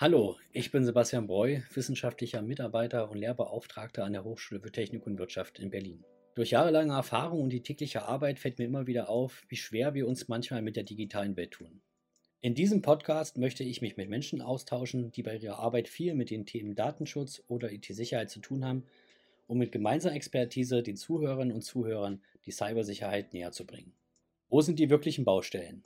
Hallo, 0.00 0.38
ich 0.52 0.70
bin 0.70 0.86
Sebastian 0.86 1.26
Breu, 1.26 1.60
wissenschaftlicher 1.74 2.40
Mitarbeiter 2.40 3.10
und 3.10 3.18
Lehrbeauftragter 3.18 4.02
an 4.02 4.14
der 4.14 4.24
Hochschule 4.24 4.58
für 4.60 4.72
Technik 4.72 5.06
und 5.06 5.18
Wirtschaft 5.18 5.58
in 5.58 5.68
Berlin. 5.68 6.04
Durch 6.34 6.52
jahrelange 6.52 6.94
Erfahrung 6.94 7.42
und 7.42 7.50
die 7.50 7.62
tägliche 7.62 8.04
Arbeit 8.04 8.38
fällt 8.38 8.58
mir 8.58 8.64
immer 8.64 8.86
wieder 8.86 9.10
auf, 9.10 9.44
wie 9.48 9.56
schwer 9.56 9.92
wir 9.92 10.08
uns 10.08 10.26
manchmal 10.26 10.62
mit 10.62 10.76
der 10.76 10.84
digitalen 10.84 11.36
Welt 11.36 11.50
tun. 11.50 11.82
In 12.40 12.54
diesem 12.54 12.80
Podcast 12.80 13.36
möchte 13.36 13.62
ich 13.62 13.82
mich 13.82 13.98
mit 13.98 14.08
Menschen 14.08 14.40
austauschen, 14.40 15.12
die 15.12 15.22
bei 15.22 15.36
ihrer 15.36 15.58
Arbeit 15.58 15.86
viel 15.86 16.14
mit 16.14 16.30
den 16.30 16.46
Themen 16.46 16.74
Datenschutz 16.74 17.42
oder 17.46 17.70
IT-Sicherheit 17.70 18.30
zu 18.30 18.40
tun 18.40 18.64
haben, 18.64 18.84
um 19.48 19.58
mit 19.58 19.70
gemeinsamer 19.70 20.14
Expertise 20.14 20.82
den 20.82 20.96
Zuhörerinnen 20.96 21.54
und 21.54 21.60
Zuhörern 21.60 22.22
die 22.46 22.52
Cybersicherheit 22.52 23.34
näher 23.34 23.52
zu 23.52 23.66
bringen. 23.66 23.92
Wo 24.50 24.60
sind 24.62 24.80
die 24.80 24.90
wirklichen 24.90 25.24
Baustellen? 25.24 25.84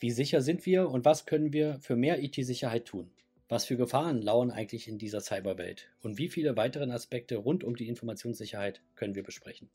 Wie 0.00 0.10
sicher 0.10 0.40
sind 0.40 0.64
wir 0.64 0.88
und 0.88 1.04
was 1.04 1.26
können 1.26 1.52
wir 1.52 1.78
für 1.82 1.94
mehr 1.94 2.22
IT-Sicherheit 2.22 2.86
tun? 2.86 3.10
Was 3.50 3.66
für 3.66 3.76
Gefahren 3.76 4.22
lauern 4.22 4.50
eigentlich 4.50 4.88
in 4.88 4.96
dieser 4.96 5.20
Cyberwelt 5.20 5.90
und 6.00 6.16
wie 6.16 6.28
viele 6.28 6.56
weitere 6.56 6.90
Aspekte 6.90 7.36
rund 7.36 7.64
um 7.64 7.76
die 7.76 7.86
Informationssicherheit 7.86 8.80
können 8.94 9.14
wir 9.14 9.22
besprechen? 9.22 9.68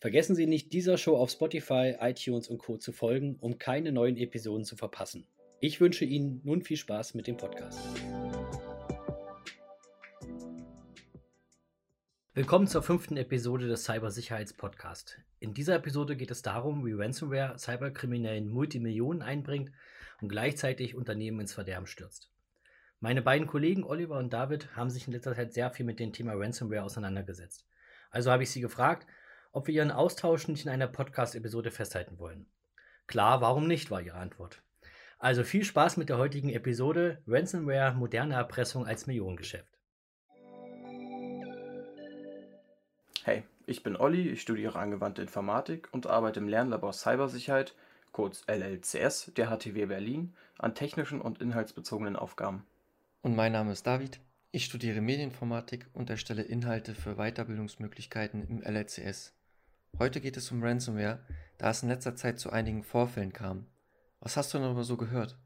Vergessen 0.00 0.34
Sie 0.34 0.46
nicht, 0.46 0.72
dieser 0.72 0.98
Show 0.98 1.16
auf 1.16 1.30
Spotify, 1.30 1.94
iTunes 2.00 2.48
und 2.48 2.58
Co. 2.58 2.76
zu 2.76 2.90
folgen, 2.90 3.36
um 3.40 3.58
keine 3.58 3.92
neuen 3.92 4.16
Episoden 4.16 4.64
zu 4.64 4.74
verpassen. 4.74 5.24
Ich 5.60 5.80
wünsche 5.80 6.04
Ihnen 6.04 6.40
nun 6.42 6.62
viel 6.62 6.76
Spaß 6.76 7.14
mit 7.14 7.28
dem 7.28 7.36
Podcast. 7.36 7.78
Willkommen 12.36 12.66
zur 12.66 12.82
fünften 12.82 13.16
Episode 13.16 13.66
des 13.66 13.84
Cybersicherheitspodcasts. 13.84 15.16
In 15.40 15.54
dieser 15.54 15.76
Episode 15.76 16.16
geht 16.16 16.30
es 16.30 16.42
darum, 16.42 16.84
wie 16.84 16.92
Ransomware 16.92 17.56
Cyberkriminellen 17.56 18.50
Multimillionen 18.50 19.22
einbringt 19.22 19.72
und 20.20 20.28
gleichzeitig 20.28 20.94
Unternehmen 20.94 21.40
ins 21.40 21.54
Verderben 21.54 21.86
stürzt. 21.86 22.30
Meine 23.00 23.22
beiden 23.22 23.46
Kollegen 23.46 23.84
Oliver 23.84 24.18
und 24.18 24.34
David 24.34 24.76
haben 24.76 24.90
sich 24.90 25.06
in 25.06 25.14
letzter 25.14 25.34
Zeit 25.34 25.54
sehr 25.54 25.70
viel 25.70 25.86
mit 25.86 25.98
dem 25.98 26.12
Thema 26.12 26.34
Ransomware 26.34 26.82
auseinandergesetzt. 26.82 27.64
Also 28.10 28.30
habe 28.30 28.42
ich 28.42 28.50
sie 28.50 28.60
gefragt, 28.60 29.06
ob 29.52 29.66
wir 29.66 29.74
ihren 29.74 29.90
Austausch 29.90 30.46
nicht 30.46 30.66
in 30.66 30.70
einer 30.70 30.88
Podcast-Episode 30.88 31.70
festhalten 31.70 32.18
wollen. 32.18 32.44
Klar, 33.06 33.40
warum 33.40 33.66
nicht, 33.66 33.90
war 33.90 34.02
ihre 34.02 34.18
Antwort. 34.18 34.60
Also 35.18 35.42
viel 35.42 35.64
Spaß 35.64 35.96
mit 35.96 36.10
der 36.10 36.18
heutigen 36.18 36.50
Episode 36.50 37.22
Ransomware, 37.26 37.94
moderne 37.94 38.34
Erpressung 38.34 38.86
als 38.86 39.06
Millionengeschäft. 39.06 39.75
Hey, 43.26 43.42
ich 43.66 43.82
bin 43.82 43.96
Olli, 43.96 44.28
ich 44.28 44.40
studiere 44.40 44.78
angewandte 44.78 45.20
Informatik 45.20 45.88
und 45.90 46.06
arbeite 46.06 46.38
im 46.38 46.46
Lernlabor 46.46 46.92
Cybersicherheit, 46.92 47.74
kurz 48.12 48.44
LLCS, 48.46 49.32
der 49.36 49.48
HTW 49.48 49.86
Berlin, 49.86 50.32
an 50.58 50.76
technischen 50.76 51.20
und 51.20 51.40
inhaltsbezogenen 51.40 52.14
Aufgaben. 52.14 52.64
Und 53.22 53.34
mein 53.34 53.50
Name 53.50 53.72
ist 53.72 53.84
David. 53.84 54.20
Ich 54.52 54.64
studiere 54.64 55.00
Medieninformatik 55.00 55.88
und 55.92 56.08
erstelle 56.08 56.42
Inhalte 56.42 56.94
für 56.94 57.16
Weiterbildungsmöglichkeiten 57.16 58.46
im 58.46 58.62
LLCS. 58.62 59.34
Heute 59.98 60.20
geht 60.20 60.36
es 60.36 60.52
um 60.52 60.62
Ransomware, 60.62 61.18
da 61.58 61.70
es 61.70 61.82
in 61.82 61.88
letzter 61.88 62.14
Zeit 62.14 62.38
zu 62.38 62.50
einigen 62.50 62.84
Vorfällen 62.84 63.32
kam. 63.32 63.66
Was 64.20 64.36
hast 64.36 64.54
du 64.54 64.58
darüber 64.58 64.84
so 64.84 64.96
gehört? 64.96 65.36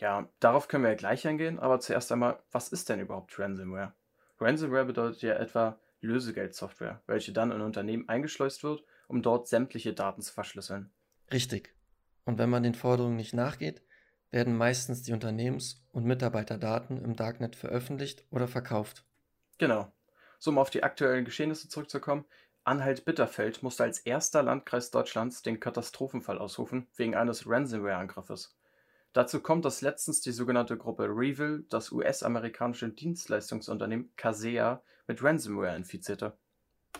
Ja, 0.00 0.28
darauf 0.40 0.66
können 0.66 0.82
wir 0.82 0.90
ja 0.90 0.96
gleich 0.96 1.24
eingehen, 1.24 1.60
aber 1.60 1.78
zuerst 1.78 2.10
einmal, 2.10 2.40
was 2.50 2.70
ist 2.70 2.88
denn 2.88 2.98
überhaupt 2.98 3.38
Ransomware? 3.38 3.92
Ransomware 4.40 4.86
bedeutet 4.86 5.22
ja 5.22 5.34
etwa 5.34 5.78
Lösegeldsoftware, 6.00 7.02
welche 7.06 7.32
dann 7.32 7.52
in 7.52 7.60
Unternehmen 7.60 8.08
eingeschleust 8.08 8.62
wird, 8.62 8.84
um 9.08 9.22
dort 9.22 9.48
sämtliche 9.48 9.94
Daten 9.94 10.22
zu 10.22 10.32
verschlüsseln. 10.32 10.90
Richtig. 11.32 11.74
Und 12.24 12.38
wenn 12.38 12.50
man 12.50 12.62
den 12.62 12.74
Forderungen 12.74 13.16
nicht 13.16 13.34
nachgeht, 13.34 13.82
werden 14.30 14.56
meistens 14.56 15.02
die 15.02 15.12
Unternehmens- 15.12 15.84
und 15.92 16.04
Mitarbeiterdaten 16.04 17.02
im 17.02 17.16
Darknet 17.16 17.56
veröffentlicht 17.56 18.24
oder 18.30 18.48
verkauft. 18.48 19.04
Genau. 19.58 19.92
So 20.38 20.50
um 20.50 20.58
auf 20.58 20.70
die 20.70 20.82
aktuellen 20.82 21.24
Geschehnisse 21.24 21.68
zurückzukommen, 21.68 22.24
Anhalt-Bitterfeld 22.64 23.62
musste 23.62 23.84
als 23.84 24.00
erster 24.00 24.42
Landkreis 24.42 24.90
Deutschlands 24.90 25.42
den 25.42 25.60
Katastrophenfall 25.60 26.38
ausrufen 26.38 26.88
wegen 26.96 27.14
eines 27.14 27.48
Ransomware-Angriffes. 27.48 28.56
Dazu 29.12 29.40
kommt, 29.40 29.64
dass 29.64 29.80
letztens 29.80 30.20
die 30.20 30.32
sogenannte 30.32 30.76
Gruppe 30.76 31.04
Revil 31.04 31.64
das 31.70 31.92
US-amerikanische 31.92 32.90
Dienstleistungsunternehmen 32.90 34.12
Casea 34.16 34.82
mit 35.06 35.22
Ransomware 35.22 35.76
infizierte. 35.76 36.36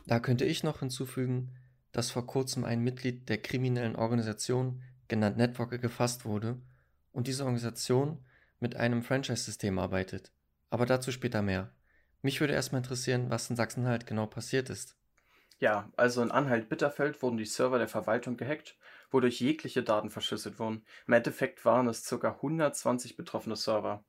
Da 0.07 0.21
könnte 0.21 0.45
ich 0.45 0.63
noch 0.63 0.81
hinzufügen, 0.81 1.53
dass 1.93 2.11
vor 2.11 2.27
kurzem 2.27 2.65
ein 2.65 2.83
Mitglied 2.83 3.29
der 3.29 3.39
kriminellen 3.39 3.97
Organisation, 3.97 4.83
genannt 5.09 5.37
Networker, 5.37 5.79
gefasst 5.79 6.25
wurde 6.25 6.61
und 7.13 7.27
diese 7.27 7.45
Organisation 7.45 8.25
mit 8.61 8.77
einem 8.77 9.03
Franchise-System 9.03 9.79
arbeitet. 9.79 10.33
Aber 10.71 10.87
dazu 10.87 11.11
später 11.13 11.43
mehr. 11.43 11.73
Mich 12.23 12.41
würde 12.41 12.55
erstmal 12.55 12.81
interessieren, 12.81 13.31
was 13.31 13.49
in 13.51 13.57
Sachsen-Anhalt 13.57 14.07
genau 14.07 14.27
passiert 14.27 14.69
ist. 14.69 14.97
Ja, 15.59 15.91
also 15.97 16.23
in 16.23 16.31
Anhalt-Bitterfeld 16.31 17.23
wurden 17.23 17.39
die 17.39 17.47
Server 17.47 17.79
der 17.79 17.89
Verwaltung 17.89 18.37
gehackt, 18.37 18.77
wodurch 19.11 19.41
jegliche 19.41 19.83
Daten 19.83 20.11
verschlüsselt 20.11 20.59
wurden. 20.59 20.85
Im 21.07 21.15
Endeffekt 21.15 21.65
waren 21.65 21.89
es 21.89 22.05
ca. 22.05 22.29
120 22.29 23.17
betroffene 23.17 23.57
Server. 23.57 24.05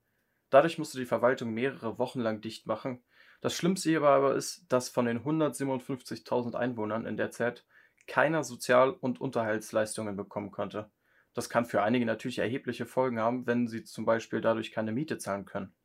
Dadurch 0.49 0.77
musste 0.77 0.97
die 0.97 1.05
Verwaltung 1.05 1.53
mehrere 1.53 1.97
Wochen 1.99 2.19
lang 2.19 2.41
dicht 2.41 2.67
machen. 2.67 3.01
Das 3.41 3.55
Schlimmste 3.55 3.89
hierbei 3.89 4.09
aber 4.09 4.35
ist, 4.35 4.65
dass 4.69 4.89
von 4.89 5.05
den 5.05 5.23
157.000 5.23 6.55
Einwohnern 6.55 7.05
in 7.05 7.17
der 7.17 7.31
Zeit 7.31 7.65
keiner 8.07 8.43
Sozial- 8.43 8.91
und 8.91 9.21
Unterhaltsleistungen 9.21 10.15
bekommen 10.15 10.51
konnte. 10.51 10.89
Das 11.33 11.49
kann 11.49 11.65
für 11.65 11.83
einige 11.83 12.05
natürlich 12.05 12.39
erhebliche 12.39 12.87
Folgen 12.87 13.19
haben, 13.19 13.45
wenn 13.45 13.67
sie 13.67 13.83
zum 13.83 14.05
Beispiel 14.05 14.41
dadurch 14.41 14.71
keine 14.71 14.91
Miete 14.91 15.19
zahlen 15.19 15.45
können. 15.45 15.75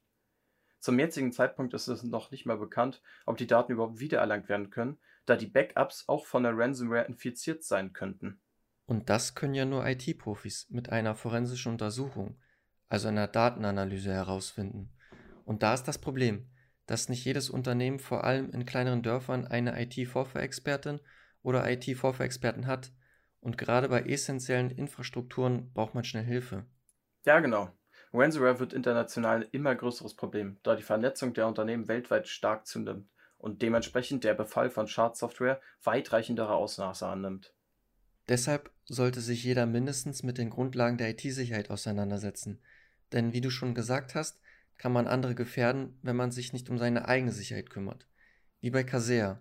Zum 0.78 0.98
jetzigen 0.98 1.30
Zeitpunkt 1.30 1.74
ist 1.74 1.88
es 1.88 2.02
noch 2.02 2.30
nicht 2.30 2.46
mal 2.46 2.56
bekannt, 2.56 3.02
ob 3.26 3.36
die 3.36 3.46
Daten 3.46 3.72
überhaupt 3.72 4.00
wiedererlangt 4.00 4.48
werden 4.48 4.70
können, 4.70 4.98
da 5.26 5.36
die 5.36 5.46
Backups 5.46 6.08
auch 6.08 6.26
von 6.26 6.42
der 6.42 6.56
Ransomware 6.56 7.04
infiziert 7.04 7.62
sein 7.64 7.92
könnten. 7.92 8.40
Und 8.86 9.10
das 9.10 9.34
können 9.34 9.54
ja 9.54 9.64
nur 9.64 9.86
IT-Profis 9.86 10.68
mit 10.70 10.90
einer 10.90 11.14
forensischen 11.14 11.72
Untersuchung, 11.72 12.40
also 12.88 13.08
einer 13.08 13.28
Datenanalyse 13.28 14.12
herausfinden. 14.12 14.92
Und 15.44 15.62
da 15.62 15.74
ist 15.74 15.84
das 15.84 15.98
Problem, 15.98 16.50
dass 16.92 17.08
nicht 17.08 17.24
jedes 17.24 17.48
Unternehmen 17.48 17.98
vor 17.98 18.24
allem 18.24 18.50
in 18.50 18.66
kleineren 18.66 19.02
Dörfern 19.02 19.46
eine 19.46 19.80
IT-Vorführexpertin 19.80 21.00
oder 21.42 21.68
IT-Vorführexperten 21.70 22.66
hat, 22.66 22.92
und 23.40 23.56
gerade 23.56 23.88
bei 23.88 24.02
essentiellen 24.02 24.70
Infrastrukturen 24.70 25.72
braucht 25.72 25.94
man 25.94 26.04
schnell 26.04 26.22
Hilfe. 26.22 26.66
Ja, 27.24 27.40
genau. 27.40 27.70
Ransomware 28.12 28.60
wird 28.60 28.74
international 28.74 29.42
ein 29.42 29.48
immer 29.52 29.74
größeres 29.74 30.14
Problem, 30.14 30.58
da 30.62 30.76
die 30.76 30.82
Vernetzung 30.82 31.32
der 31.32 31.48
Unternehmen 31.48 31.88
weltweit 31.88 32.28
stark 32.28 32.66
zunimmt 32.66 33.08
und 33.38 33.62
dementsprechend 33.62 34.22
der 34.22 34.34
Befall 34.34 34.68
von 34.68 34.86
Schadsoftware 34.86 35.62
weitreichendere 35.82 36.54
Ausmaße 36.54 37.06
annimmt. 37.06 37.54
Deshalb 38.28 38.70
sollte 38.84 39.22
sich 39.22 39.42
jeder 39.42 39.64
mindestens 39.64 40.22
mit 40.22 40.36
den 40.36 40.50
Grundlagen 40.50 40.98
der 40.98 41.08
IT-Sicherheit 41.08 41.70
auseinandersetzen. 41.70 42.60
Denn 43.12 43.32
wie 43.32 43.40
du 43.40 43.48
schon 43.48 43.74
gesagt 43.74 44.14
hast, 44.14 44.42
kann 44.82 44.92
man 44.92 45.06
andere 45.06 45.36
gefährden, 45.36 45.96
wenn 46.02 46.16
man 46.16 46.32
sich 46.32 46.52
nicht 46.52 46.68
um 46.68 46.76
seine 46.76 47.06
eigene 47.06 47.30
Sicherheit 47.30 47.70
kümmert. 47.70 48.08
Wie 48.60 48.70
bei 48.70 48.82
Casea. 48.82 49.40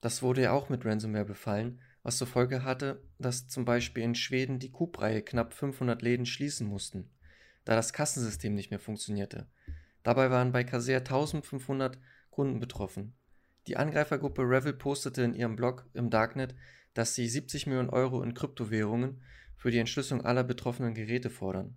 Das 0.00 0.22
wurde 0.22 0.42
ja 0.42 0.50
auch 0.52 0.68
mit 0.68 0.84
Ransomware 0.84 1.24
befallen 1.24 1.80
was 2.02 2.18
zur 2.18 2.26
Folge 2.26 2.64
hatte, 2.64 3.02
dass 3.18 3.48
zum 3.48 3.64
Beispiel 3.64 4.02
in 4.02 4.14
Schweden 4.14 4.58
die 4.58 4.70
Coop-Reihe 4.70 5.22
knapp 5.22 5.54
500 5.54 6.02
Läden 6.02 6.26
schließen 6.26 6.66
mussten, 6.66 7.10
da 7.64 7.76
das 7.76 7.92
Kassensystem 7.92 8.54
nicht 8.54 8.70
mehr 8.70 8.80
funktionierte. 8.80 9.46
Dabei 10.02 10.30
waren 10.30 10.52
bei 10.52 10.64
Casea 10.64 10.98
1500 10.98 11.98
Kunden 12.30 12.58
betroffen. 12.58 13.14
Die 13.68 13.76
Angreifergruppe 13.76 14.42
Revil 14.42 14.72
postete 14.72 15.22
in 15.22 15.34
ihrem 15.34 15.54
Blog 15.54 15.88
im 15.94 16.10
Darknet, 16.10 16.56
dass 16.94 17.14
sie 17.14 17.28
70 17.28 17.68
Millionen 17.68 17.90
Euro 17.90 18.22
in 18.22 18.34
Kryptowährungen 18.34 19.22
für 19.56 19.70
die 19.70 19.78
Entschlüsselung 19.78 20.24
aller 20.24 20.42
betroffenen 20.42 20.94
Geräte 20.94 21.30
fordern. 21.30 21.76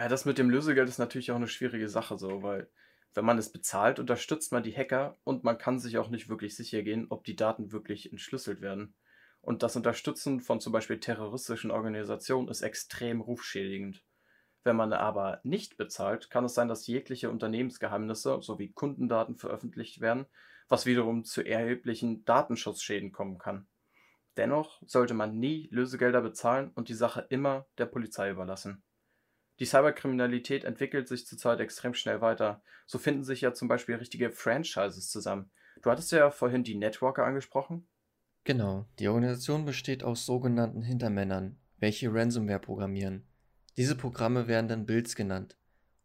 Ja, 0.00 0.08
das 0.08 0.24
mit 0.24 0.38
dem 0.38 0.48
Lösegeld 0.48 0.88
ist 0.88 0.96
natürlich 0.96 1.30
auch 1.30 1.36
eine 1.36 1.46
schwierige 1.46 1.86
Sache 1.86 2.16
so, 2.16 2.42
weil 2.42 2.70
wenn 3.12 3.26
man 3.26 3.36
es 3.36 3.52
bezahlt, 3.52 3.98
unterstützt 3.98 4.50
man 4.50 4.62
die 4.62 4.74
Hacker 4.74 5.18
und 5.24 5.44
man 5.44 5.58
kann 5.58 5.78
sich 5.78 5.98
auch 5.98 6.08
nicht 6.08 6.30
wirklich 6.30 6.56
sicher 6.56 6.80
gehen, 6.80 7.08
ob 7.10 7.22
die 7.24 7.36
Daten 7.36 7.70
wirklich 7.70 8.10
entschlüsselt 8.10 8.62
werden. 8.62 8.94
Und 9.42 9.62
das 9.62 9.76
Unterstützen 9.76 10.40
von 10.40 10.58
zum 10.58 10.72
Beispiel 10.72 11.00
terroristischen 11.00 11.70
Organisationen 11.70 12.48
ist 12.48 12.62
extrem 12.62 13.20
rufschädigend. 13.20 14.02
Wenn 14.64 14.74
man 14.74 14.94
aber 14.94 15.40
nicht 15.42 15.76
bezahlt, 15.76 16.30
kann 16.30 16.46
es 16.46 16.54
sein, 16.54 16.68
dass 16.68 16.86
jegliche 16.86 17.28
Unternehmensgeheimnisse 17.28 18.40
sowie 18.40 18.72
Kundendaten 18.72 19.36
veröffentlicht 19.36 20.00
werden, 20.00 20.24
was 20.66 20.86
wiederum 20.86 21.24
zu 21.24 21.42
erheblichen 21.42 22.24
Datenschutzschäden 22.24 23.12
kommen 23.12 23.36
kann. 23.36 23.68
Dennoch 24.38 24.80
sollte 24.86 25.12
man 25.12 25.38
nie 25.38 25.68
Lösegelder 25.70 26.22
bezahlen 26.22 26.70
und 26.74 26.88
die 26.88 26.94
Sache 26.94 27.26
immer 27.28 27.66
der 27.76 27.84
Polizei 27.84 28.30
überlassen. 28.30 28.82
Die 29.60 29.66
Cyberkriminalität 29.66 30.64
entwickelt 30.64 31.06
sich 31.06 31.26
zurzeit 31.26 31.60
extrem 31.60 31.92
schnell 31.92 32.22
weiter. 32.22 32.62
So 32.86 32.96
finden 32.96 33.24
sich 33.24 33.42
ja 33.42 33.52
zum 33.52 33.68
Beispiel 33.68 33.96
richtige 33.96 34.30
Franchises 34.30 35.10
zusammen. 35.10 35.50
Du 35.82 35.90
hattest 35.90 36.12
ja 36.12 36.30
vorhin 36.30 36.64
die 36.64 36.74
Networker 36.74 37.26
angesprochen. 37.26 37.86
Genau, 38.44 38.86
die 38.98 39.08
Organisation 39.08 39.66
besteht 39.66 40.02
aus 40.02 40.24
sogenannten 40.24 40.82
Hintermännern, 40.82 41.58
welche 41.78 42.12
Ransomware 42.12 42.58
programmieren. 42.58 43.26
Diese 43.76 43.96
Programme 43.96 44.48
werden 44.48 44.68
dann 44.68 44.86
Builds 44.86 45.14
genannt. 45.14 45.58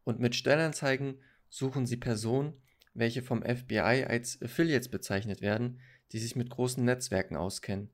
Und 0.04 0.20
mit 0.20 0.36
Stellenanzeigen 0.36 1.22
suchen 1.50 1.86
sie 1.86 1.98
Personen, 1.98 2.62
welche 2.94 3.22
vom 3.22 3.42
FBI 3.42 4.06
als 4.06 4.42
Affiliates 4.42 4.90
bezeichnet 4.90 5.42
werden, 5.42 5.80
die 6.12 6.20
sich 6.20 6.36
mit 6.36 6.50
großen 6.50 6.84
Netzwerken 6.84 7.38
auskennen. 7.38 7.90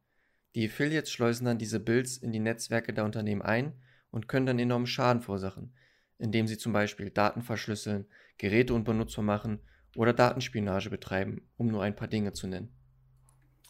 Die 0.55 0.67
Affiliates 0.67 1.11
schleusen 1.11 1.45
dann 1.45 1.59
diese 1.59 1.79
Builds 1.79 2.17
in 2.17 2.31
die 2.31 2.39
Netzwerke 2.39 2.93
der 2.93 3.05
Unternehmen 3.05 3.43
ein 3.43 3.79
und 4.11 4.27
können 4.27 4.45
dann 4.45 4.59
enormen 4.59 4.87
Schaden 4.87 5.21
verursachen, 5.21 5.73
indem 6.17 6.47
sie 6.47 6.57
zum 6.57 6.73
Beispiel 6.73 7.09
Daten 7.09 7.41
verschlüsseln, 7.41 8.05
Geräte 8.37 8.73
unbenutzbar 8.73 9.25
machen 9.25 9.61
oder 9.95 10.13
Datenspionage 10.13 10.89
betreiben, 10.89 11.49
um 11.57 11.67
nur 11.67 11.83
ein 11.83 11.95
paar 11.95 12.07
Dinge 12.07 12.33
zu 12.33 12.47
nennen. 12.47 12.73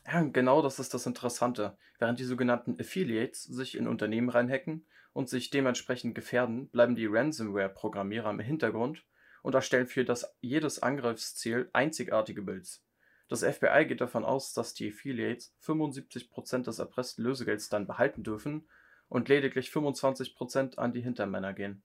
Ja, 0.06 0.22
genau 0.24 0.62
das 0.62 0.80
ist 0.80 0.94
das 0.94 1.06
Interessante. 1.06 1.78
Während 2.00 2.20
die 2.20 2.26
sogenannten 2.26 2.80
Affiliates 2.80 3.44
sich 3.44 3.78
in 3.78 3.88
Unternehmen 3.88 4.30
reinhacken 4.30 4.86
und 5.14 5.30
sich 5.30 5.52
dementsprechend 5.52 6.16
gefährden, 6.16 6.70
bleiben 6.70 6.96
die 6.96 7.06
Ransomware-Programmierer 7.06 8.30
im 8.30 8.40
Hintergrund 8.40 9.06
und 9.44 9.56
erstellen 9.56 9.88
für 9.88 10.04
das 10.04 10.36
jedes 10.42 10.82
Angriffsziel 10.82 11.70
einzigartige 11.74 12.42
Builds. 12.42 12.84
Das 13.28 13.44
FBI 13.44 13.86
geht 13.88 14.02
davon 14.02 14.26
aus, 14.26 14.54
dass 14.54 14.74
die 14.74 14.92
Affiliates 14.92 15.56
75% 15.64 16.64
des 16.64 16.80
erpressten 16.80 17.24
Lösegelds 17.24 17.70
dann 17.70 17.88
behalten 17.88 18.24
dürfen 18.24 18.68
und 19.12 19.28
lediglich 19.28 19.68
25% 19.70 20.78
an 20.78 20.94
die 20.94 21.02
Hintermänner 21.02 21.54
gehen. 21.54 21.84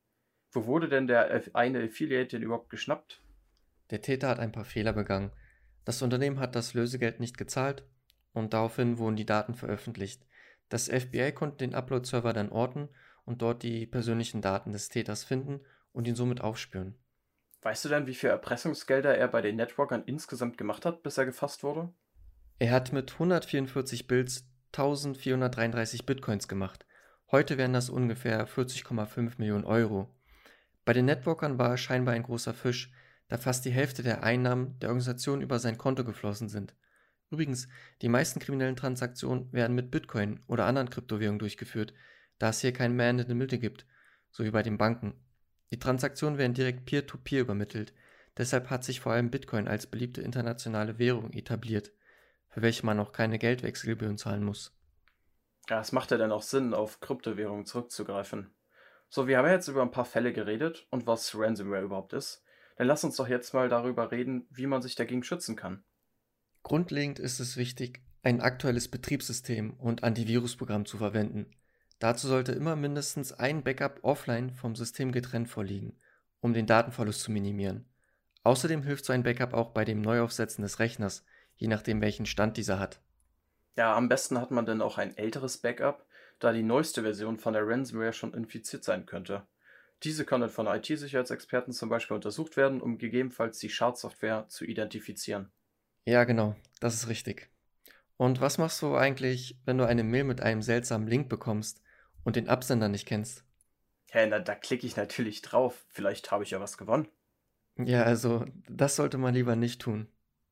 Wo 0.53 0.67
wurde 0.67 0.89
denn 0.89 1.09
der 1.09 1.43
eine 1.55 1.83
Affiliate 1.83 2.37
denn 2.37 2.43
überhaupt 2.43 2.71
geschnappt? 2.71 3.21
Der 3.91 4.01
Täter 4.01 4.29
hat 4.29 4.39
ein 4.39 4.53
paar 4.53 4.65
Fehler 4.65 4.93
begangen. 4.93 5.33
Das 5.85 6.03
Unternehmen 6.03 6.39
hat 6.39 6.55
das 6.55 6.73
Lösegeld 6.73 7.19
nicht 7.19 7.37
gezahlt 7.37 7.85
und 8.33 8.55
daraufhin 8.55 8.99
wurden 8.99 9.17
die 9.17 9.27
Daten 9.27 9.55
veröffentlicht. 9.55 10.25
Das 10.69 10.89
FBI 10.89 11.33
konnte 11.33 11.57
den 11.59 11.75
Upload-Server 11.75 12.33
dann 12.33 12.51
orten 12.51 12.89
und 13.25 13.43
dort 13.43 13.65
die 13.65 13.87
persönlichen 13.87 14.41
Daten 14.41 14.71
des 14.71 14.89
Täters 14.89 15.25
finden 15.25 15.61
und 15.93 16.07
ihn 16.07 16.15
somit 16.15 16.41
aufspüren. 16.43 16.97
Weißt 17.63 17.85
du 17.85 17.89
denn, 17.89 18.07
wie 18.07 18.15
viel 18.15 18.31
Erpressungsgelder 18.31 19.19
er 19.19 19.27
bei 19.27 19.43
den 19.43 19.57
Networkern 19.57 20.05
insgesamt 20.07 20.59
gemacht 20.59 20.87
hat, 20.87 21.03
bis 21.03 21.19
er 21.19 21.27
gefasst 21.27 21.65
wurde? 21.65 21.93
Er 22.61 22.71
hat 22.71 22.93
mit 22.93 23.15
144 23.15 24.07
Bills 24.07 24.49
1433 24.69 26.07
Bitcoins 26.07 26.47
gemacht. 26.47 26.86
Heute 27.33 27.59
wären 27.59 27.73
das 27.73 27.91
ungefähr 27.91 28.47
40,5 28.47 29.35
Millionen 29.39 29.65
Euro. 29.65 30.09
Bei 30.85 30.93
den 30.93 31.07
Networkern 31.07 31.59
war 31.59 31.71
er 31.71 31.77
scheinbar 31.77 32.15
ein 32.15 32.23
großer 32.23 32.55
Fisch, 32.55 32.93
da 33.27 33.37
fast 33.37 33.65
die 33.65 33.73
Hälfte 33.73 34.05
der 34.05 34.23
Einnahmen 34.23 34.79
der 34.79 34.91
Organisation 34.91 35.41
über 35.41 35.59
sein 35.59 35.77
Konto 35.77 36.05
geflossen 36.05 36.49
sind. 36.49 36.77
Übrigens, 37.33 37.67
die 38.01 38.09
meisten 38.09 38.39
kriminellen 38.39 38.77
Transaktionen 38.77 39.53
werden 39.53 39.75
mit 39.75 39.91
Bitcoin 39.91 40.39
oder 40.47 40.67
anderen 40.67 40.89
Kryptowährungen 40.89 41.41
durchgeführt, 41.41 41.93
da 42.39 42.51
es 42.51 42.61
hier 42.61 42.73
kein 42.73 42.95
Man 42.95 43.19
in 43.19 43.27
the 43.27 43.35
Middle 43.35 43.59
gibt, 43.59 43.87
so 44.31 44.45
wie 44.45 44.53
bei 44.53 44.63
den 44.63 44.79
Banken. 44.79 45.15
Die 45.73 45.81
Transaktionen 45.81 46.39
werden 46.39 46.55
direkt 46.55 46.87
peer-to-peer 46.87 47.41
-peer 47.41 47.43
übermittelt, 47.43 47.93
deshalb 48.37 48.71
hat 48.71 48.85
sich 48.85 49.01
vor 49.01 49.13
allem 49.13 49.33
Bitcoin 49.33 49.67
als 49.67 49.89
beliebte 49.89 50.23
internationale 50.23 51.01
Währung 51.01 51.33
etabliert, 51.33 51.91
für 52.51 52.63
welche 52.63 52.87
man 52.87 53.01
auch 53.01 53.11
keine 53.11 53.41
Geldwechselgebühren 53.41 54.17
zahlen 54.17 54.45
muss. 54.45 54.76
Ja, 55.69 55.81
es 55.81 55.93
macht 55.93 56.11
ja 56.11 56.17
dann 56.17 56.33
auch 56.33 56.43
Sinn, 56.43 56.75
auf 56.75 57.01
Kryptowährungen 57.01 57.67
zurückzugreifen. 57.67 58.51
So, 59.09 59.27
wir 59.27 59.39
haben 59.39 59.47
ja 59.47 59.53
jetzt 59.53 59.69
über 59.69 59.83
ein 59.83 59.91
paar 59.91 60.05
Fälle 60.05 60.33
geredet 60.33 60.87
und 60.91 61.07
was 61.07 61.37
Ransomware 61.37 61.83
überhaupt 61.83 62.13
ist. 62.13 62.43
Dann 62.77 62.87
lass 62.87 63.05
uns 63.05 63.17
doch 63.17 63.29
jetzt 63.29 63.55
mal 63.55 63.69
darüber 63.69 64.11
reden, 64.11 64.47
wie 64.51 64.67
man 64.67 64.83
sich 64.83 64.95
dagegen 64.95 65.23
schützen 65.23 65.57
kann. 65.57 65.83
Grundlegend 66.63 67.19
ist 67.19 67.41
es 67.41 67.57
wichtig, 67.57 68.03
ein 68.23 68.41
aktuelles 68.41 68.89
Betriebssystem 68.89 69.75
und 69.75 70.03
Antivirusprogramm 70.03 70.85
zu 70.85 70.99
verwenden. 70.99 71.47
Dazu 71.99 72.29
sollte 72.29 72.53
immer 72.53 72.77
mindestens 72.77 73.33
ein 73.33 73.63
Backup 73.63 74.01
offline 74.03 74.53
vom 74.53 74.77
System 74.77 75.13
getrennt 75.13 75.49
vorliegen, 75.49 75.99
um 76.41 76.53
den 76.53 76.67
Datenverlust 76.67 77.21
zu 77.21 77.31
minimieren. 77.31 77.89
Außerdem 78.43 78.83
hilft 78.83 79.05
so 79.05 79.13
ein 79.13 79.23
Backup 79.23 79.55
auch 79.55 79.71
bei 79.71 79.85
dem 79.85 80.03
Neuaufsetzen 80.03 80.63
des 80.63 80.79
Rechners, 80.79 81.25
je 81.57 81.69
nachdem 81.69 82.01
welchen 82.01 82.27
Stand 82.27 82.57
dieser 82.57 82.79
hat. 82.79 83.01
Ja, 83.77 83.95
am 83.95 84.09
besten 84.09 84.41
hat 84.41 84.51
man 84.51 84.65
dann 84.65 84.81
auch 84.81 84.97
ein 84.97 85.17
älteres 85.19 85.59
Backup, 85.59 86.07
da 86.39 86.53
die 86.53 86.63
neueste 86.63 87.03
Version 87.03 87.39
von 87.39 87.53
der 87.53 87.67
Ransomware 87.67 88.15
schon 88.15 88.33
infiziert 88.33 88.85
sein 88.85 89.05
könnte. 89.05 89.47
Diese 90.03 90.25
kann 90.25 90.41
dann 90.41 90.51
von 90.51 90.67
IT-Sicherheitsexperten 90.67 91.73
zum 91.73 91.89
Beispiel 91.89 92.15
untersucht 92.15 92.57
werden, 92.57 92.81
um 92.81 92.99
gegebenenfalls 92.99 93.59
die 93.59 93.69
Schadsoftware 93.69 94.47
zu 94.49 94.65
identifizieren. 94.65 95.51
Ja, 96.05 96.25
genau, 96.25 96.55
das 96.81 96.95
ist 96.95 97.09
richtig. 97.09 97.51
Und 98.17 98.41
was 98.41 98.57
machst 98.57 98.81
du 98.81 98.95
eigentlich, 98.95 99.59
wenn 99.67 99.79
du 99.79 99.87
eine 99.87 100.05
Mail 100.05 100.25
mit 100.25 100.41
einem 100.41 100.63
seltsamen 100.63 101.07
Link 101.07 101.29
bekommst 101.29 101.83
und 102.25 102.37
den 102.37 102.49
Absender 102.49 102.89
nicht 102.89 103.07
kennst? 103.07 103.45
Ja, 104.13 104.27
na, 104.27 104.39
da 104.39 104.55
klicke 104.55 104.87
ich 104.87 104.97
natürlich 104.97 105.43
drauf. 105.43 105.85
Vielleicht 105.89 106.31
habe 106.31 106.45
ich 106.45 106.51
ja 106.51 106.61
was 106.61 106.79
gewonnen. 106.79 107.09
Ja, 107.77 108.05
also, 108.05 108.47
das 108.69 108.97
sollte 108.97 109.19
man 109.19 109.35
lieber 109.35 109.55
nicht 109.55 109.83
tun. 109.83 110.09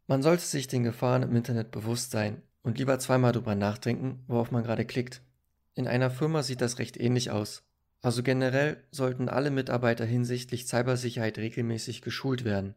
Man 0.06 0.22
sollte 0.22 0.42
sich 0.42 0.66
den 0.66 0.82
Gefahren 0.82 1.22
im 1.22 1.34
Internet 1.34 1.70
bewusst 1.70 2.10
sein 2.10 2.42
und 2.64 2.78
lieber 2.78 2.98
zweimal 2.98 3.30
drüber 3.30 3.54
nachdenken, 3.54 4.24
worauf 4.26 4.50
man 4.50 4.64
gerade 4.64 4.84
klickt. 4.84 5.22
In 5.74 5.86
einer 5.86 6.10
Firma 6.10 6.42
sieht 6.42 6.60
das 6.60 6.80
recht 6.80 6.96
ähnlich 6.96 7.30
aus. 7.30 7.62
Also 8.02 8.24
generell 8.24 8.82
sollten 8.90 9.28
alle 9.28 9.52
Mitarbeiter 9.52 10.04
hinsichtlich 10.04 10.66
Cybersicherheit 10.66 11.38
regelmäßig 11.38 12.02
geschult 12.02 12.44
werden. 12.44 12.74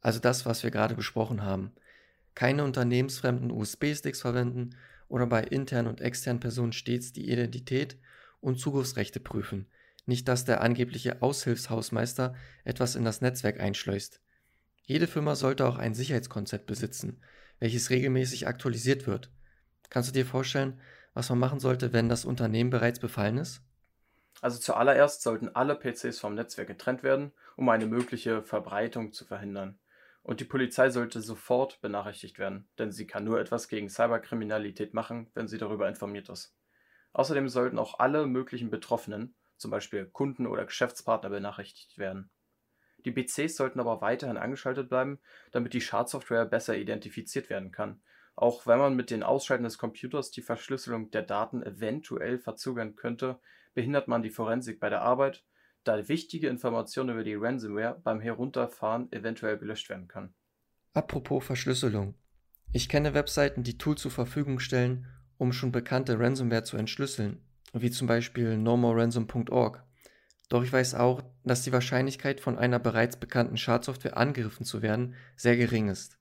Also 0.00 0.18
das, 0.18 0.46
was 0.46 0.62
wir 0.62 0.70
gerade 0.70 0.94
besprochen 0.94 1.42
haben 1.42 1.74
keine 2.34 2.64
unternehmensfremden 2.64 3.50
USB-Sticks 3.50 4.20
verwenden 4.20 4.70
oder 5.08 5.26
bei 5.26 5.42
internen 5.42 5.88
und 5.88 6.00
externen 6.00 6.40
Personen 6.40 6.72
stets 6.72 7.12
die 7.12 7.30
Identität 7.30 7.96
und 8.40 8.58
Zugriffsrechte 8.58 9.20
prüfen, 9.20 9.66
nicht 10.06 10.28
dass 10.28 10.44
der 10.44 10.60
angebliche 10.60 11.22
Aushilfshausmeister 11.22 12.34
etwas 12.64 12.96
in 12.96 13.04
das 13.04 13.20
Netzwerk 13.20 13.60
einschleust. 13.60 14.20
Jede 14.82 15.06
Firma 15.06 15.34
sollte 15.34 15.66
auch 15.66 15.78
ein 15.78 15.94
Sicherheitskonzept 15.94 16.66
besitzen, 16.66 17.20
welches 17.58 17.90
regelmäßig 17.90 18.46
aktualisiert 18.46 19.06
wird. 19.06 19.30
Kannst 19.90 20.08
du 20.08 20.12
dir 20.12 20.26
vorstellen, 20.26 20.80
was 21.14 21.28
man 21.30 21.38
machen 21.38 21.60
sollte, 21.60 21.92
wenn 21.92 22.08
das 22.08 22.24
Unternehmen 22.24 22.70
bereits 22.70 22.98
befallen 22.98 23.38
ist? 23.38 23.62
Also 24.40 24.58
zuallererst 24.58 25.22
sollten 25.22 25.54
alle 25.54 25.76
PCs 25.76 26.18
vom 26.18 26.34
Netzwerk 26.34 26.68
getrennt 26.68 27.02
werden, 27.02 27.32
um 27.56 27.68
eine 27.68 27.86
mögliche 27.86 28.42
Verbreitung 28.42 29.12
zu 29.12 29.24
verhindern. 29.24 29.78
Und 30.22 30.40
die 30.40 30.44
Polizei 30.44 30.90
sollte 30.90 31.20
sofort 31.20 31.80
benachrichtigt 31.80 32.38
werden, 32.38 32.68
denn 32.78 32.90
sie 32.90 33.06
kann 33.06 33.24
nur 33.24 33.40
etwas 33.40 33.68
gegen 33.68 33.88
Cyberkriminalität 33.88 34.94
machen, 34.94 35.30
wenn 35.34 35.48
sie 35.48 35.58
darüber 35.58 35.88
informiert 35.88 36.28
ist. 36.30 36.56
Außerdem 37.12 37.48
sollten 37.48 37.78
auch 37.78 38.00
alle 38.00 38.26
möglichen 38.26 38.70
Betroffenen, 38.70 39.34
zum 39.56 39.70
Beispiel 39.70 40.06
Kunden 40.06 40.46
oder 40.46 40.64
Geschäftspartner, 40.64 41.30
benachrichtigt 41.30 41.98
werden. 41.98 42.30
Die 43.04 43.12
PCs 43.12 43.56
sollten 43.56 43.80
aber 43.80 44.00
weiterhin 44.00 44.36
angeschaltet 44.36 44.88
bleiben, 44.88 45.18
damit 45.52 45.74
die 45.74 45.80
Schadsoftware 45.80 46.46
besser 46.46 46.76
identifiziert 46.76 47.50
werden 47.50 47.70
kann, 47.70 48.00
auch 48.34 48.66
wenn 48.66 48.78
man 48.78 48.96
mit 48.96 49.10
den 49.10 49.22
Ausschalten 49.22 49.64
des 49.64 49.78
Computers 49.78 50.30
die 50.30 50.42
Verschlüsselung 50.42 51.10
der 51.10 51.22
Daten 51.22 51.62
eventuell 51.62 52.38
verzögern 52.38 52.96
könnte, 52.96 53.38
behindert 53.74 54.08
man 54.08 54.22
die 54.22 54.30
Forensik 54.30 54.80
bei 54.80 54.88
der 54.88 55.02
Arbeit 55.02 55.44
da 55.84 56.08
wichtige 56.08 56.48
Informationen 56.48 57.10
über 57.10 57.24
die 57.24 57.34
Ransomware 57.34 58.00
beim 58.02 58.20
Herunterfahren 58.20 59.12
eventuell 59.12 59.58
gelöscht 59.58 59.90
werden 59.90 60.08
kann. 60.08 60.34
Apropos 60.94 61.44
Verschlüsselung. 61.44 62.14
Ich 62.72 62.88
kenne 62.88 63.14
Webseiten, 63.14 63.62
die 63.62 63.78
Tools 63.78 64.00
zur 64.00 64.10
Verfügung 64.10 64.58
stellen, 64.58 65.06
um 65.36 65.52
schon 65.52 65.72
bekannte 65.72 66.18
Ransomware 66.18 66.64
zu 66.64 66.76
entschlüsseln, 66.76 67.44
wie 67.72 67.90
zum 67.90 68.06
Beispiel 68.08 68.56
nomoransom.org. 68.56 69.84
Doch 70.48 70.62
ich 70.62 70.72
weiß 70.72 70.94
auch, 70.94 71.22
dass 71.44 71.62
die 71.62 71.72
Wahrscheinlichkeit 71.72 72.40
von 72.40 72.58
einer 72.58 72.78
bereits 72.78 73.16
bekannten 73.16 73.56
Schadsoftware 73.56 74.16
angegriffen 74.16 74.64
zu 74.64 74.82
werden 74.82 75.14
sehr 75.36 75.56
gering 75.56 75.88
ist. 75.88 76.18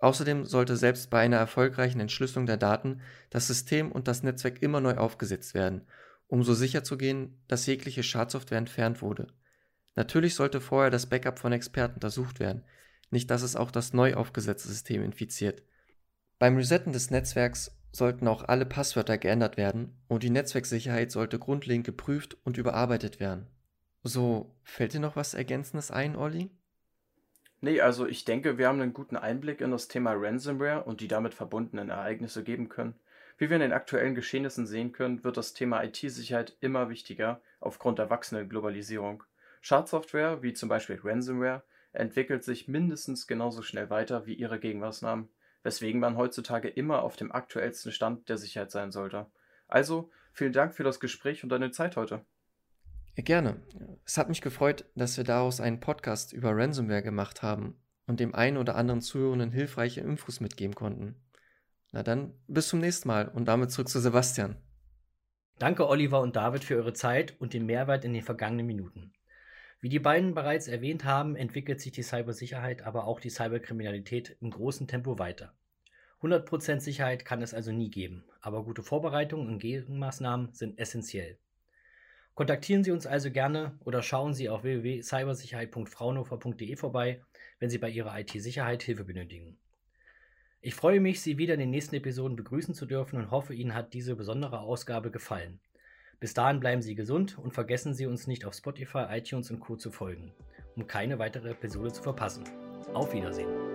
Außerdem 0.00 0.44
sollte 0.44 0.76
selbst 0.76 1.10
bei 1.10 1.20
einer 1.20 1.38
erfolgreichen 1.38 2.00
Entschlüsselung 2.00 2.46
der 2.46 2.56
Daten 2.56 3.00
das 3.30 3.46
System 3.46 3.90
und 3.90 4.06
das 4.06 4.22
Netzwerk 4.22 4.62
immer 4.62 4.80
neu 4.80 4.96
aufgesetzt 4.96 5.54
werden 5.54 5.86
um 6.28 6.42
so 6.44 6.54
sicher 6.54 6.84
zu 6.84 6.96
gehen, 6.96 7.42
dass 7.48 7.66
jegliche 7.66 8.02
Schadsoftware 8.02 8.58
entfernt 8.58 9.02
wurde. 9.02 9.28
Natürlich 9.96 10.34
sollte 10.34 10.60
vorher 10.60 10.90
das 10.90 11.06
Backup 11.06 11.38
von 11.38 11.52
Experten 11.52 11.94
untersucht 11.94 12.38
werden, 12.38 12.62
nicht 13.10 13.30
dass 13.30 13.42
es 13.42 13.56
auch 13.56 13.70
das 13.70 13.94
neu 13.94 14.14
aufgesetzte 14.14 14.68
System 14.68 15.02
infiziert. 15.02 15.62
Beim 16.38 16.56
Resetten 16.56 16.92
des 16.92 17.10
Netzwerks 17.10 17.76
sollten 17.92 18.28
auch 18.28 18.44
alle 18.46 18.66
Passwörter 18.66 19.18
geändert 19.18 19.56
werden 19.56 19.96
und 20.08 20.22
die 20.22 20.30
Netzwerksicherheit 20.30 21.10
sollte 21.10 21.38
grundlegend 21.38 21.86
geprüft 21.86 22.36
und 22.44 22.58
überarbeitet 22.58 23.20
werden. 23.20 23.46
So, 24.02 24.54
fällt 24.62 24.94
dir 24.94 25.00
noch 25.00 25.16
was 25.16 25.34
Ergänzendes 25.34 25.90
ein, 25.90 26.16
Olli? 26.16 26.50
Nee, 27.60 27.80
also 27.80 28.06
ich 28.06 28.24
denke, 28.24 28.56
wir 28.56 28.68
haben 28.68 28.80
einen 28.80 28.92
guten 28.92 29.16
Einblick 29.16 29.60
in 29.60 29.72
das 29.72 29.88
Thema 29.88 30.12
Ransomware 30.14 30.84
und 30.84 31.00
die 31.00 31.08
damit 31.08 31.34
verbundenen 31.34 31.90
Ereignisse 31.90 32.44
geben 32.44 32.68
können. 32.68 32.94
Wie 33.36 33.50
wir 33.50 33.56
in 33.56 33.62
den 33.62 33.72
aktuellen 33.72 34.14
Geschehnissen 34.14 34.66
sehen 34.66 34.92
können, 34.92 35.24
wird 35.24 35.36
das 35.36 35.54
Thema 35.54 35.82
IT-Sicherheit 35.82 36.56
immer 36.60 36.88
wichtiger 36.88 37.40
aufgrund 37.60 37.98
der 37.98 38.10
wachsenden 38.10 38.48
Globalisierung. 38.48 39.24
Schadsoftware, 39.60 40.42
wie 40.42 40.52
zum 40.52 40.68
Beispiel 40.68 41.00
Ransomware, 41.02 41.62
entwickelt 41.92 42.44
sich 42.44 42.68
mindestens 42.68 43.26
genauso 43.26 43.62
schnell 43.62 43.90
weiter 43.90 44.26
wie 44.26 44.34
ihre 44.34 44.60
Gegenmaßnahmen, 44.60 45.28
weswegen 45.68 46.00
man 46.00 46.16
heutzutage 46.16 46.66
immer 46.66 47.02
auf 47.02 47.16
dem 47.16 47.30
aktuellsten 47.30 47.92
Stand 47.92 48.30
der 48.30 48.38
Sicherheit 48.38 48.70
sein 48.70 48.90
sollte. 48.90 49.26
Also 49.66 50.10
vielen 50.32 50.54
Dank 50.54 50.72
für 50.74 50.82
das 50.82 50.98
Gespräch 50.98 51.42
und 51.42 51.50
deine 51.50 51.70
Zeit 51.72 51.96
heute. 51.96 52.24
Gerne. 53.16 53.60
Es 54.06 54.16
hat 54.16 54.30
mich 54.30 54.40
gefreut, 54.40 54.86
dass 54.94 55.18
wir 55.18 55.24
daraus 55.24 55.60
einen 55.60 55.78
Podcast 55.78 56.32
über 56.32 56.56
Ransomware 56.56 57.02
gemacht 57.02 57.42
haben 57.42 57.76
und 58.06 58.18
dem 58.18 58.34
einen 58.34 58.56
oder 58.56 58.76
anderen 58.76 59.02
Zuhörenden 59.02 59.52
hilfreiche 59.52 60.00
Infos 60.00 60.40
mitgeben 60.40 60.74
konnten. 60.74 61.16
Na 61.92 62.02
dann, 62.02 62.32
bis 62.46 62.68
zum 62.68 62.80
nächsten 62.80 63.08
Mal 63.08 63.28
und 63.28 63.46
damit 63.46 63.70
zurück 63.70 63.90
zu 63.90 64.00
Sebastian. 64.00 64.56
Danke 65.58 65.86
Oliver 65.86 66.22
und 66.22 66.34
David 66.34 66.64
für 66.64 66.76
eure 66.76 66.94
Zeit 66.94 67.38
und 67.40 67.52
den 67.52 67.66
Mehrwert 67.66 68.06
in 68.06 68.14
den 68.14 68.22
vergangenen 68.22 68.66
Minuten. 68.66 69.12
Wie 69.80 69.88
die 69.88 70.00
beiden 70.00 70.34
bereits 70.34 70.66
erwähnt 70.66 71.04
haben, 71.04 71.36
entwickelt 71.36 71.80
sich 71.80 71.92
die 71.92 72.02
Cybersicherheit, 72.02 72.82
aber 72.82 73.06
auch 73.06 73.20
die 73.20 73.30
Cyberkriminalität 73.30 74.36
im 74.40 74.50
großen 74.50 74.88
Tempo 74.88 75.20
weiter. 75.20 75.54
100% 76.20 76.80
Sicherheit 76.80 77.24
kann 77.24 77.42
es 77.42 77.54
also 77.54 77.70
nie 77.70 77.88
geben, 77.88 78.24
aber 78.40 78.64
gute 78.64 78.82
Vorbereitungen 78.82 79.46
und 79.46 79.60
Gegenmaßnahmen 79.60 80.52
sind 80.52 80.80
essentiell. 80.80 81.38
Kontaktieren 82.34 82.82
Sie 82.82 82.90
uns 82.90 83.06
also 83.06 83.30
gerne 83.30 83.78
oder 83.84 84.02
schauen 84.02 84.34
Sie 84.34 84.48
auf 84.48 84.64
www.cybersicherheit.fraunhofer.de 84.64 86.76
vorbei, 86.76 87.22
wenn 87.60 87.70
Sie 87.70 87.78
bei 87.78 87.90
Ihrer 87.90 88.18
IT-Sicherheit 88.18 88.82
Hilfe 88.82 89.04
benötigen. 89.04 89.56
Ich 90.60 90.74
freue 90.74 90.98
mich, 90.98 91.20
Sie 91.20 91.38
wieder 91.38 91.54
in 91.54 91.60
den 91.60 91.70
nächsten 91.70 91.94
Episoden 91.94 92.36
begrüßen 92.36 92.74
zu 92.74 92.86
dürfen 92.86 93.16
und 93.16 93.30
hoffe, 93.30 93.54
Ihnen 93.54 93.74
hat 93.74 93.94
diese 93.94 94.16
besondere 94.16 94.58
Ausgabe 94.58 95.12
gefallen. 95.12 95.60
Bis 96.20 96.34
dahin 96.34 96.58
bleiben 96.58 96.82
Sie 96.82 96.94
gesund 96.94 97.38
und 97.38 97.54
vergessen 97.54 97.94
Sie 97.94 98.06
uns 98.06 98.26
nicht 98.26 98.44
auf 98.44 98.54
Spotify, 98.54 99.06
iTunes 99.10 99.50
und 99.50 99.60
Co. 99.60 99.76
zu 99.76 99.90
folgen, 99.90 100.32
um 100.74 100.86
keine 100.86 101.18
weitere 101.18 101.50
Episode 101.50 101.92
zu 101.92 102.02
verpassen. 102.02 102.44
Auf 102.92 103.12
Wiedersehen. 103.12 103.67